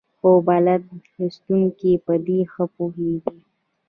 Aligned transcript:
خو 0.19 0.29
بلد 0.47 0.83
لوستونکي 1.17 1.91
په 2.05 2.13
دې 2.25 2.39
ښه 2.51 2.63
پوهېږي. 2.75 3.35